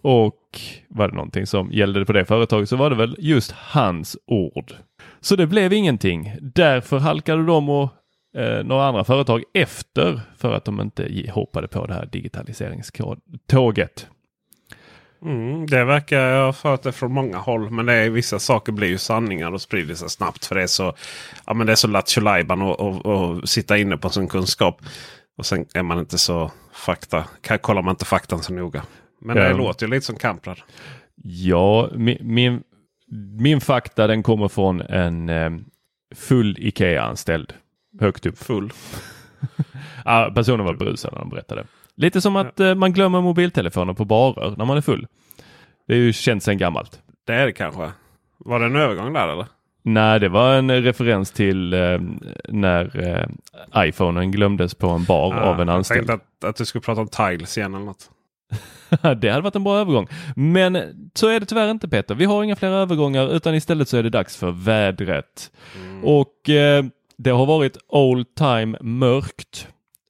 Och 0.00 0.60
var 0.88 1.08
det 1.08 1.14
någonting 1.14 1.46
som 1.46 1.72
gällde 1.72 2.04
på 2.04 2.12
det 2.12 2.24
företaget 2.24 2.68
så 2.68 2.76
var 2.76 2.90
det 2.90 2.96
väl 2.96 3.16
just 3.18 3.52
hans 3.52 4.16
ord. 4.26 4.72
Så 5.20 5.36
det 5.36 5.46
blev 5.46 5.72
ingenting. 5.72 6.32
Därför 6.40 6.98
halkade 6.98 7.46
de 7.46 7.68
och 7.68 7.90
eh, 8.36 8.64
några 8.64 8.86
andra 8.86 9.04
företag 9.04 9.42
efter 9.54 10.20
för 10.36 10.52
att 10.52 10.64
de 10.64 10.80
inte 10.80 11.30
hoppade 11.30 11.68
på 11.68 11.86
det 11.86 11.94
här 11.94 12.06
digitaliseringståget. 12.06 14.08
Mm, 15.22 15.66
det 15.66 15.84
verkar 15.84 16.20
jag 16.20 16.46
ha 16.46 16.52
fått 16.52 16.82
det 16.82 16.92
från 16.92 17.12
många 17.12 17.38
håll. 17.38 17.70
Men 17.70 17.86
det 17.86 17.94
är, 17.94 18.10
vissa 18.10 18.38
saker 18.38 18.72
blir 18.72 18.88
ju 18.88 18.98
sanningar 18.98 19.52
och 19.52 19.60
sprider 19.60 19.94
sig 19.94 20.10
snabbt. 20.10 20.44
För 20.44 20.54
det 20.54 20.62
är 20.62 20.66
så, 20.66 20.94
ja, 21.46 21.54
men 21.54 21.66
det 21.66 21.72
är 21.72 21.76
så 21.76 21.88
lattjo 21.88 22.28
att 22.28 23.48
sitta 23.48 23.78
inne 23.78 23.96
på 23.96 24.10
sin 24.10 24.28
kunskap. 24.28 24.80
Och 25.38 25.46
sen 25.46 25.66
är 25.74 25.82
man 25.82 25.98
inte 25.98 26.18
så 26.18 26.50
fakta. 26.72 27.24
Kollar 27.60 27.82
man 27.82 27.92
inte 27.92 28.04
faktan 28.04 28.42
så 28.42 28.52
noga. 28.52 28.82
Men 29.20 29.36
det 29.36 29.50
um, 29.50 29.58
låter 29.58 29.86
ju 29.86 29.90
lite 29.90 30.06
som 30.06 30.16
Kamprad. 30.16 30.58
Ja, 31.24 31.88
min, 31.94 32.18
min, 32.20 32.62
min, 33.40 33.60
fakta 33.60 34.06
den 34.06 34.22
kommer 34.22 34.48
från 34.48 34.80
en 34.80 35.28
eh, 35.28 35.50
full 36.14 36.56
Ikea-anställd. 36.58 37.52
Högt 38.00 38.26
upp. 38.26 38.38
Full? 38.38 38.72
ja, 40.04 40.32
personen 40.34 40.66
var 40.66 40.74
berusad 40.74 41.12
när 41.12 41.20
de 41.20 41.30
berättade. 41.30 41.64
Lite 41.98 42.20
som 42.20 42.36
att 42.36 42.60
eh, 42.60 42.74
man 42.74 42.92
glömmer 42.92 43.20
mobiltelefoner 43.20 43.92
på 43.92 44.04
barer 44.04 44.54
när 44.56 44.64
man 44.64 44.76
är 44.76 44.80
full. 44.80 45.06
Det 45.86 45.94
är 45.94 45.98
ju 45.98 46.12
känt 46.12 46.42
sedan 46.42 46.58
gammalt. 46.58 47.00
Det 47.26 47.34
är 47.34 47.46
det 47.46 47.52
kanske. 47.52 47.90
Var 48.38 48.60
det 48.60 48.66
en 48.66 48.76
övergång 48.76 49.12
där 49.12 49.28
eller? 49.28 49.46
Nej, 49.82 50.20
det 50.20 50.28
var 50.28 50.54
en 50.54 50.82
referens 50.82 51.30
till 51.30 51.72
eh, 51.72 52.00
när 52.48 53.08
eh, 53.08 53.86
iPhonen 53.88 54.30
glömdes 54.30 54.74
på 54.74 54.88
en 54.88 55.04
bar 55.04 55.34
ah, 55.34 55.40
av 55.40 55.60
en 55.60 55.68
anställd. 55.68 56.00
Jag 56.00 56.06
tänkte 56.08 56.46
att, 56.46 56.50
att 56.50 56.56
du 56.56 56.64
skulle 56.64 56.82
prata 56.82 57.00
om 57.00 57.08
tiles 57.08 57.58
igen 57.58 57.74
eller 57.74 57.84
något. 57.84 58.10
det 59.20 59.30
hade 59.30 59.40
varit 59.40 59.56
en 59.56 59.64
bra 59.64 59.78
övergång. 59.78 60.08
Men 60.36 60.78
så 61.14 61.28
är 61.28 61.40
det 61.40 61.46
tyvärr 61.46 61.70
inte 61.70 61.88
Peter. 61.88 62.14
Vi 62.14 62.24
har 62.24 62.44
inga 62.44 62.56
fler 62.56 62.70
övergångar 62.70 63.34
utan 63.34 63.54
istället 63.54 63.88
så 63.88 63.96
är 63.96 64.02
det 64.02 64.10
dags 64.10 64.36
för 64.36 64.50
vädret. 64.50 65.50
Mm. 65.80 66.04
Och 66.04 66.50
eh, 66.50 66.84
det 67.16 67.30
har 67.30 67.46
varit 67.46 67.78
old 67.88 68.34
time 68.34 68.78
mörkt 68.80 69.68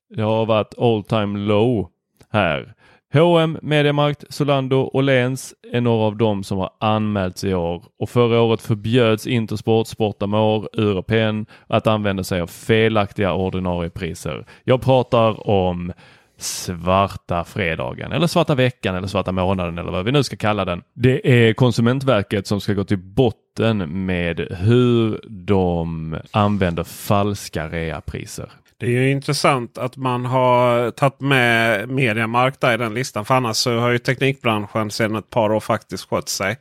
det 0.08 0.22
har 0.22 0.46
varit 0.46 0.78
all 0.78 1.04
time 1.04 1.38
low 1.38 1.88
här. 2.32 2.74
H&M, 3.12 3.58
Mediamarkt, 3.62 4.24
Solando, 4.28 4.90
Åhléns 4.92 5.54
är 5.72 5.80
några 5.80 6.06
av 6.06 6.16
dem 6.16 6.44
som 6.44 6.58
har 6.58 6.70
anmälts 6.80 7.44
i 7.44 7.54
år 7.54 7.84
och 7.98 8.10
förra 8.10 8.40
året 8.40 8.62
förbjöds 8.62 9.26
Intersport, 9.26 9.86
Sportamor, 9.86 10.68
Europen 10.72 11.46
att 11.66 11.86
använda 11.86 12.24
sig 12.24 12.40
av 12.40 12.46
felaktiga 12.46 13.32
ordinarie 13.32 13.90
priser. 13.90 14.46
Jag 14.64 14.82
pratar 14.82 15.48
om 15.50 15.92
svarta 16.36 17.44
fredagen 17.44 18.12
eller 18.12 18.26
svarta 18.26 18.54
veckan 18.54 18.94
eller 18.94 19.08
svarta 19.08 19.32
månaden 19.32 19.78
eller 19.78 19.92
vad 19.92 20.04
vi 20.04 20.12
nu 20.12 20.22
ska 20.22 20.36
kalla 20.36 20.64
den. 20.64 20.82
Det 20.94 21.48
är 21.48 21.54
Konsumentverket 21.54 22.46
som 22.46 22.60
ska 22.60 22.72
gå 22.72 22.84
till 22.84 22.98
botten 22.98 24.06
med 24.06 24.40
hur 24.40 25.20
de 25.28 26.16
använder 26.30 26.84
falska 26.84 27.68
reapriser. 27.68 28.48
Det 28.80 28.86
är 28.86 28.90
ju 28.90 29.10
intressant 29.10 29.78
att 29.78 29.96
man 29.96 30.24
har 30.24 30.90
tagit 30.90 31.20
med 31.20 31.88
Mediamarkt 31.88 32.64
i 32.64 32.76
den 32.76 32.94
listan. 32.94 33.24
För 33.24 33.34
annars 33.34 33.56
så 33.56 33.78
har 33.78 33.90
ju 33.90 33.98
teknikbranschen 33.98 34.90
sedan 34.90 35.16
ett 35.16 35.30
par 35.30 35.52
år 35.52 35.60
faktiskt 35.60 36.08
skött 36.08 36.28
sig. 36.28 36.56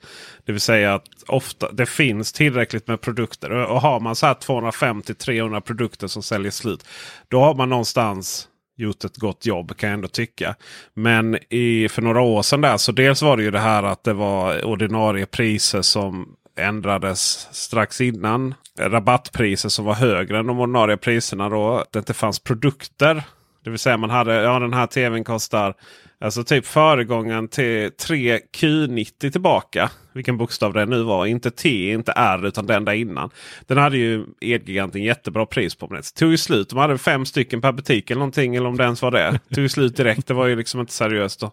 Det 0.46 0.52
vill 0.52 0.62
säga 0.62 0.94
att 0.94 1.08
ofta, 1.28 1.72
det 1.72 1.86
finns 1.86 2.34
tillräckligt 2.34 2.88
med 2.88 3.02
produkter. 3.02 3.52
Och 3.52 3.82
har 3.82 4.00
man 4.00 4.16
så 4.16 4.26
här 4.26 4.34
250-300 4.34 5.60
produkter 5.60 6.08
som 6.08 6.24
säljer 6.24 6.52
slut. 6.52 6.86
Då 7.28 7.40
har 7.40 7.56
man 7.56 7.70
någonstans 7.70 8.48
gjort 8.78 9.04
ett 9.04 9.18
gott 9.18 9.46
jobb 9.46 9.78
kan 9.78 9.90
jag 9.90 9.94
ändå 9.94 10.08
tycka. 10.08 10.56
Men 10.94 11.38
i, 11.54 11.90
för 11.90 12.02
några 12.02 12.22
år 12.22 12.42
sedan 12.42 12.62
där 12.62 12.78
så 12.78 12.92
dels 12.92 13.22
var 13.22 13.38
det 13.38 13.44
ju 13.44 13.52
det 13.52 13.60
här 13.60 13.84
att 13.84 14.04
det 14.04 14.14
var 14.14 14.66
ordinarie 14.66 15.26
priser 15.26 15.82
som 15.82 16.36
ändrades 16.58 17.48
strax 17.52 18.02
innan. 18.02 18.54
Rabattpriser 18.80 19.70
som 19.70 19.86
var 19.86 19.94
högre 19.94 20.40
än 20.40 20.48
de 20.48 20.60
ordinarie 20.60 20.98
priserna 20.98 21.50
då. 21.50 21.78
Att 21.78 21.92
det 21.92 22.00
inte 22.00 22.14
fanns 22.14 22.40
produkter. 22.40 23.24
Det 23.64 23.70
vill 23.70 23.80
säga 23.80 23.98
man 23.98 24.10
hade, 24.10 24.34
ja 24.34 24.60
den 24.60 24.74
här 24.74 24.88
tvn 24.88 25.24
kostar 25.24 25.74
Alltså 26.20 26.44
typ 26.44 26.66
föregången 26.66 27.48
till 27.48 27.90
3Q90 27.90 29.32
tillbaka. 29.32 29.90
Vilken 30.14 30.38
bokstav 30.38 30.74
det 30.74 30.86
nu 30.86 31.04
var. 31.04 31.26
Inte 31.26 31.52
T, 31.52 31.92
inte 31.92 32.14
R 32.16 32.46
utan 32.46 32.66
den 32.66 32.86
där 32.86 32.94
innan. 32.94 33.30
Den 33.68 33.78
hade 33.78 33.98
ju 33.98 34.26
Elgiganten 34.42 35.04
jättebra 35.04 35.46
pris 35.46 35.76
på. 35.76 35.88
Men 35.88 35.98
det 35.98 36.16
tog 36.20 36.32
ju 36.32 36.38
slut. 36.38 36.70
De 36.70 36.80
hade 36.80 36.98
fem 36.98 37.26
stycken 37.26 37.62
per 37.62 37.72
butik 37.72 38.12
eller 38.12 38.20
någonting. 38.20 38.56
Eller 38.56 38.68
om 38.68 38.78
det 38.78 38.84
ens 38.84 39.02
var 39.02 39.12
det. 39.12 39.40
tog 39.54 39.64
ju 39.64 39.70
slut 39.70 39.98
direkt. 39.98 40.28
Det 40.28 40.34
var 40.34 40.48
ju 40.48 40.56
liksom 40.56 40.80
inte 40.80 40.94
seriöst. 40.94 41.40
Då. 41.40 41.52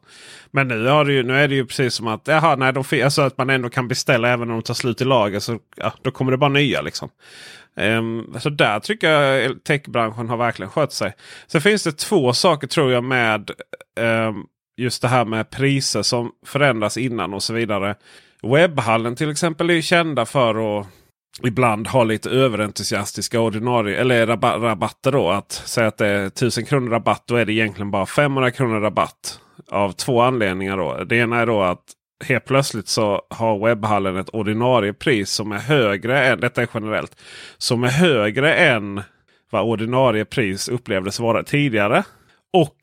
Men 0.51 0.69
nu, 0.69 0.87
har 0.87 1.05
det 1.05 1.13
ju, 1.13 1.23
nu 1.23 1.37
är 1.37 1.49
det 1.49 1.55
ju 1.55 1.67
precis 1.67 1.95
som 1.95 2.07
att, 2.07 2.29
jaha, 2.29 2.57
nej, 2.57 2.73
de, 2.73 3.03
alltså 3.05 3.23
att 3.23 3.39
man 3.39 3.51
ändå 3.51 3.71
kan 3.71 3.89
beställa 3.89 4.29
även 4.29 4.51
om 4.51 4.57
de 4.57 4.63
tar 4.63 4.75
slut 4.75 5.01
i 5.01 5.05
lager. 5.05 5.41
Så, 5.41 5.59
ja, 5.77 5.93
då 6.03 6.11
kommer 6.11 6.31
det 6.33 6.39
bara 6.39 6.51
nya 6.51 6.83
liksom. 6.83 7.11
Um, 7.77 8.37
så 8.41 8.51
där 8.51 8.81
tycker 8.81 9.11
jag 9.11 9.65
techbranschen 9.65 10.29
har 10.29 10.37
verkligen 10.37 10.71
skött 10.71 10.93
sig. 10.93 11.15
Sen 11.47 11.61
finns 11.61 11.85
det 11.85 11.93
två 11.93 12.33
saker 12.33 12.67
tror 12.67 12.93
jag 12.93 13.05
med 13.05 13.51
um, 14.01 14.47
just 14.77 15.03
det 15.03 15.09
här 15.09 15.25
med 15.25 15.51
priser 15.51 16.03
som 16.03 16.33
förändras 16.47 16.97
innan 16.97 17.35
och 17.35 17.43
så 17.43 17.53
vidare. 17.53 17.95
Webbhallen 18.43 19.17
till 19.17 19.31
exempel 19.31 19.71
är 19.71 19.81
kända 19.81 20.27
för 20.27 20.81
att 20.81 20.87
ibland 21.43 21.87
ha 21.87 22.05
lite 22.05 22.31
överentusiastiska 22.31 23.41
ordinarie 23.41 24.01
eller 24.01 24.27
rabatter. 24.61 25.13
då. 25.13 25.31
Att 25.31 25.53
säga 25.53 25.87
att 25.87 25.99
det 25.99 26.07
är 26.07 26.27
1000 26.27 26.67
kronor 26.67 26.91
rabatt. 26.91 27.23
Då 27.27 27.37
är 27.37 27.45
det 27.45 27.53
egentligen 27.53 27.91
bara 27.91 28.07
500 28.07 28.51
kronor 28.51 28.81
rabatt. 28.81 29.41
Av 29.71 29.93
två 29.93 30.21
anledningar. 30.21 30.77
då. 30.77 31.05
Det 31.05 31.17
ena 31.17 31.41
är 31.41 31.47
då 31.47 31.63
att 31.63 31.85
helt 32.25 32.45
plötsligt 32.45 32.89
så 32.89 33.23
har 33.31 33.67
webbhallen 33.67 34.17
ett 34.17 34.29
ordinarie 34.29 34.93
pris 34.93 35.31
som 35.31 35.53
är 35.53 35.59
högre 35.59 36.27
än, 36.27 36.41
detta 36.41 36.63
är 36.63 36.69
generellt, 36.75 37.21
som 37.59 37.85
är 37.85 37.89
högre 37.89 38.55
än 38.55 39.03
vad 39.51 39.63
ordinarie 39.63 40.25
pris 40.25 40.69
upplevdes 40.69 41.21
vara 41.21 41.43
tidigare. 41.43 42.05
Och, 42.53 42.77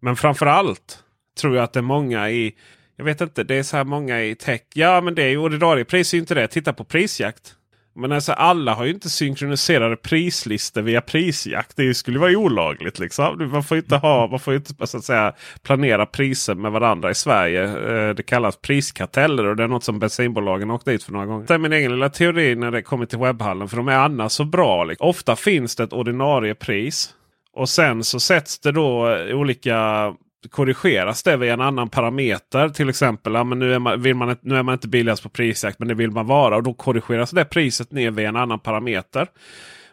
men 0.00 0.16
framför 0.16 0.46
allt 0.46 1.02
tror 1.40 1.56
jag 1.56 1.64
att 1.64 1.72
det 1.72 1.80
är 1.80 1.82
många 1.82 2.30
i 2.30 2.54
jag 2.96 3.04
vet 3.04 3.20
inte, 3.20 3.44
det 3.44 3.54
är 3.54 3.62
så 3.62 3.76
här 3.76 3.84
många 3.84 4.22
i 4.22 4.34
tech. 4.34 4.60
Ja 4.74 5.00
men 5.00 5.14
det 5.14 5.22
är 5.22 5.28
ju 5.28 5.38
ordinarie 5.38 5.84
pris 5.84 6.14
är 6.14 6.18
inte 6.18 6.34
det. 6.34 6.48
Titta 6.48 6.72
på 6.72 6.84
prisjakt. 6.84 7.54
Men 7.98 8.12
alltså 8.12 8.32
alla 8.32 8.74
har 8.74 8.84
ju 8.84 8.92
inte 8.92 9.10
synkroniserade 9.10 9.96
prislistor 9.96 10.82
via 10.82 11.00
prisjakt. 11.00 11.76
Det 11.76 11.94
skulle 11.94 12.18
vara 12.18 12.38
olagligt. 12.38 12.98
Liksom. 12.98 13.50
Man 13.52 13.64
får 13.64 13.76
inte, 13.76 13.96
ha, 13.96 14.26
man 14.26 14.40
får 14.40 14.54
inte 14.54 14.86
så 14.86 14.96
att 14.96 15.04
säga, 15.04 15.32
planera 15.62 16.06
priser 16.06 16.54
med 16.54 16.72
varandra 16.72 17.10
i 17.10 17.14
Sverige. 17.14 17.64
Eh, 17.64 18.14
det 18.14 18.22
kallas 18.22 18.56
priskarteller 18.56 19.46
och 19.46 19.56
det 19.56 19.62
är 19.62 19.68
något 19.68 19.84
som 19.84 19.98
bensinbolagen 19.98 20.70
åkt 20.70 20.84
dit 20.84 21.02
för 21.02 21.12
några 21.12 21.26
gånger. 21.26 21.46
Det 21.46 21.54
är 21.54 21.58
min 21.58 21.72
egen 21.72 21.92
lilla 21.92 22.10
teori 22.10 22.54
när 22.54 22.70
det 22.70 22.82
kommer 22.82 23.06
till 23.06 23.18
webbhallen. 23.18 23.68
För 23.68 23.76
de 23.76 23.88
är 23.88 23.98
annars 23.98 24.32
så 24.32 24.44
bra. 24.44 24.84
Liksom. 24.84 25.08
Ofta 25.08 25.36
finns 25.36 25.76
det 25.76 25.84
ett 25.84 25.92
ordinarie 25.92 26.54
pris. 26.54 27.14
Och 27.52 27.68
sen 27.68 28.04
så 28.04 28.20
sätts 28.20 28.58
det 28.58 28.72
då 28.72 29.18
olika 29.32 30.12
korrigeras 30.50 31.22
det 31.22 31.36
via 31.36 31.52
en 31.52 31.60
annan 31.60 31.88
parameter. 31.88 32.68
Till 32.68 32.88
exempel, 32.88 33.34
ja, 33.34 33.44
men 33.44 33.58
nu, 33.58 33.74
är 33.74 33.78
man, 33.78 34.02
vill 34.02 34.14
man, 34.14 34.36
nu 34.40 34.56
är 34.56 34.62
man 34.62 34.72
inte 34.72 34.88
billigast 34.88 35.22
på 35.22 35.28
prisjakt 35.28 35.78
men 35.78 35.88
det 35.88 35.94
vill 35.94 36.10
man 36.10 36.26
vara. 36.26 36.56
Och 36.56 36.62
då 36.62 36.74
korrigeras 36.74 37.30
det 37.30 37.44
priset 37.44 37.92
ner 37.92 38.10
via 38.10 38.28
en 38.28 38.36
annan 38.36 38.58
parameter. 38.58 39.26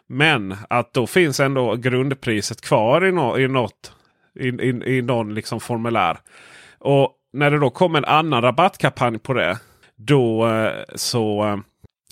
Men 0.06 0.56
att 0.70 0.92
då 0.92 1.06
finns 1.06 1.40
ändå 1.40 1.76
grundpriset 1.76 2.60
kvar 2.60 3.04
i, 3.04 3.12
no, 3.12 3.38
i 3.38 3.48
något 3.48 3.92
i, 4.40 4.48
i, 4.48 4.96
i 4.96 5.02
någon 5.02 5.34
liksom 5.34 5.60
formulär. 5.60 6.18
Och 6.78 7.12
när 7.32 7.50
det 7.50 7.58
då 7.58 7.70
kommer 7.70 7.98
en 7.98 8.04
annan 8.04 8.42
rabattkampanj 8.42 9.18
på 9.18 9.32
det. 9.32 9.58
Då 9.96 10.48
eh, 10.48 10.72
så 10.94 11.44
eh, 11.44 11.56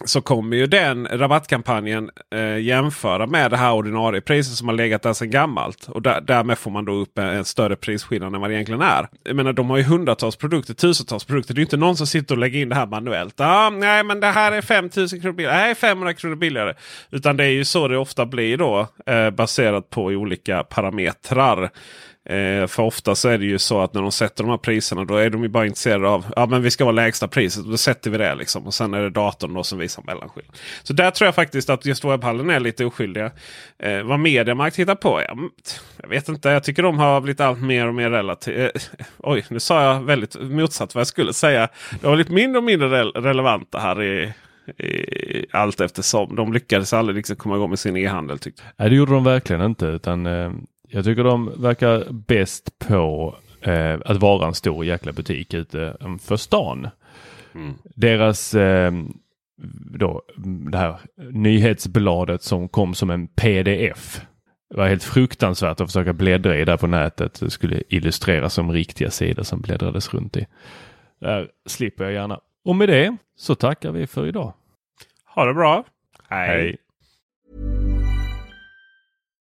så 0.04 0.20
kommer 0.20 0.56
ju 0.56 0.66
den 0.66 1.08
rabattkampanjen 1.10 2.10
eh, 2.34 2.58
jämföra 2.58 3.26
med 3.26 3.50
det 3.50 3.56
här 3.56 3.72
ordinarie 3.72 4.20
priset 4.20 4.54
som 4.54 4.68
har 4.68 4.74
legat 4.74 5.02
där 5.02 5.12
sedan 5.12 5.30
gammalt. 5.30 5.88
Och 5.88 6.02
där, 6.02 6.20
därmed 6.20 6.58
får 6.58 6.70
man 6.70 6.84
då 6.84 6.92
upp 6.92 7.18
en, 7.18 7.28
en, 7.28 7.44
större 7.44 7.76
prisskillnad 7.76 8.34
än 8.34 8.40
vad 8.40 8.50
det 8.50 8.54
egentligen 8.54 8.82
är. 8.82 9.08
Jag 9.24 9.36
menar 9.36 9.52
de 9.52 9.70
har 9.70 9.76
ju 9.76 9.82
hundratals 9.82 10.36
produkter, 10.36 10.74
tusentals 10.74 11.24
produkter. 11.24 11.54
Det 11.54 11.58
är 11.58 11.60
ju 11.60 11.66
inte 11.66 11.76
någon 11.76 11.96
som 11.96 12.06
sitter 12.06 12.34
och 12.34 12.38
lägger 12.38 12.60
in 12.60 12.68
det 12.68 12.74
här 12.74 12.86
manuellt. 12.86 13.40
Ah, 13.40 13.70
nej 13.70 14.04
men 14.04 14.20
det 14.20 14.26
här 14.26 14.52
är 14.52 14.62
5000 14.62 15.20
kronor 15.20 15.34
billigare. 15.34 15.56
Nej 15.56 15.74
500 15.74 16.14
kronor 16.14 16.36
billigare. 16.36 16.74
Utan 17.10 17.36
det 17.36 17.44
är 17.44 17.48
ju 17.48 17.64
så 17.64 17.88
det 17.88 17.98
ofta 17.98 18.26
blir 18.26 18.56
då 18.56 18.86
eh, 19.06 19.30
baserat 19.30 19.90
på 19.90 20.04
olika 20.04 20.64
parametrar. 20.64 21.70
Eh, 22.24 22.66
för 22.66 22.82
ofta 22.82 23.14
så 23.14 23.28
är 23.28 23.38
det 23.38 23.44
ju 23.44 23.58
så 23.58 23.80
att 23.80 23.94
när 23.94 24.02
de 24.02 24.12
sätter 24.12 24.44
de 24.44 24.50
här 24.50 24.58
priserna 24.58 25.04
då 25.04 25.16
är 25.16 25.30
de 25.30 25.42
ju 25.42 25.48
bara 25.48 25.66
intresserade 25.66 26.08
av 26.08 26.26
ja 26.36 26.46
men 26.46 26.62
vi 26.62 26.70
ska 26.70 26.84
vara 26.84 26.92
lägsta 26.92 27.28
priset. 27.28 27.64
Då 27.64 27.76
sätter 27.76 28.10
vi 28.10 28.18
det 28.18 28.34
liksom. 28.34 28.66
Och 28.66 28.74
sen 28.74 28.94
är 28.94 29.02
det 29.02 29.10
datorn 29.10 29.54
då 29.54 29.62
som 29.62 29.78
visar 29.78 30.02
mellanskillnad. 30.02 30.56
Så 30.82 30.92
där 30.92 31.10
tror 31.10 31.26
jag 31.26 31.34
faktiskt 31.34 31.70
att 31.70 31.86
just 31.86 32.04
webbhallen 32.04 32.50
är 32.50 32.60
lite 32.60 32.84
oskyldiga. 32.84 33.30
Eh, 33.78 34.02
vad 34.02 34.20
Mediamarkt 34.20 34.76
hittar 34.76 34.94
på? 34.94 35.22
Ja, 35.28 35.36
jag 36.02 36.08
vet 36.08 36.28
inte. 36.28 36.48
Jag 36.48 36.64
tycker 36.64 36.82
de 36.82 36.98
har 36.98 37.20
blivit 37.20 37.40
allt 37.40 37.62
mer 37.62 37.86
och 37.86 37.94
mer 37.94 38.10
relativt. 38.10 38.58
Eh, 38.58 38.82
oj, 39.18 39.44
nu 39.48 39.60
sa 39.60 39.82
jag 39.84 40.02
väldigt 40.02 40.40
motsatt 40.40 40.94
vad 40.94 41.00
jag 41.00 41.06
skulle 41.06 41.32
säga. 41.32 41.68
De 42.00 42.06
har 42.06 42.14
blivit 42.14 42.32
mindre 42.32 42.58
och 42.58 42.64
mindre 42.64 42.88
re 42.88 43.04
relevanta 43.04 43.78
här 43.78 44.02
i, 44.02 44.32
i, 44.78 45.46
allt 45.50 45.80
eftersom. 45.80 46.36
De 46.36 46.52
lyckades 46.52 46.92
aldrig 46.92 47.16
liksom 47.16 47.36
komma 47.36 47.56
igång 47.56 47.70
med 47.70 47.78
sin 47.78 47.96
e-handel. 47.96 48.38
Nej, 48.76 48.90
det 48.90 48.96
gjorde 48.96 49.12
de 49.12 49.24
verkligen 49.24 49.62
inte. 49.62 49.86
utan 49.86 50.26
eh, 50.26 50.52
jag 50.92 51.04
tycker 51.04 51.24
de 51.24 51.62
verkar 51.62 52.12
bäst 52.12 52.78
på 52.78 53.34
eh, 53.60 53.98
att 54.04 54.16
vara 54.16 54.46
en 54.46 54.54
stor 54.54 54.84
jäkla 54.84 55.12
butik 55.12 55.54
ute 55.54 55.96
för 56.22 56.36
stan. 56.36 56.88
Mm. 57.54 57.74
Deras 57.84 58.54
eh, 58.54 58.92
då, 59.98 60.22
det 60.70 60.78
här 60.78 61.00
nyhetsbladet 61.16 62.42
som 62.42 62.68
kom 62.68 62.94
som 62.94 63.10
en 63.10 63.28
pdf. 63.28 64.20
Det 64.70 64.76
var 64.76 64.88
helt 64.88 65.04
fruktansvärt 65.04 65.80
att 65.80 65.88
försöka 65.88 66.12
bläddra 66.12 66.58
i 66.58 66.64
där 66.64 66.76
på 66.76 66.86
nätet. 66.86 67.40
Det 67.40 67.50
skulle 67.50 67.82
illustreras 67.88 68.54
som 68.54 68.72
riktiga 68.72 69.10
sidor 69.10 69.42
som 69.42 69.60
bläddrades 69.60 70.14
runt 70.14 70.36
i. 70.36 70.46
Där 71.20 71.48
slipper 71.66 72.04
jag 72.04 72.12
gärna. 72.12 72.40
Och 72.64 72.76
med 72.76 72.88
det 72.88 73.16
så 73.36 73.54
tackar 73.54 73.92
vi 73.92 74.06
för 74.06 74.26
idag. 74.26 74.52
Ha 75.34 75.44
det 75.44 75.54
bra. 75.54 75.84
Hej. 76.28 76.48
Hej. 76.48 76.76